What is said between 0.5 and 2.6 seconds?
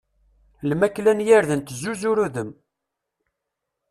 Lmakla n yirden tezzuzur udem.